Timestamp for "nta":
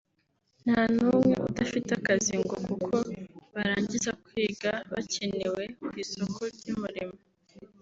0.63-0.81